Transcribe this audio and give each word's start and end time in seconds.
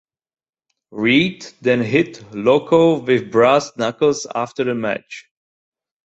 Reed 0.89 1.45
then 1.61 1.83
hit 1.83 2.23
Loco 2.33 2.97
with 3.01 3.31
brass 3.31 3.71
knuckles 3.77 4.25
after 4.33 4.63
the 4.63 4.73
match. 4.73 5.29